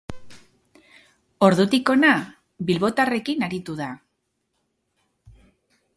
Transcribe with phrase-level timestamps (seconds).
[1.47, 2.15] Ordutik hona,
[2.71, 3.91] bilbotarrekin aritu da.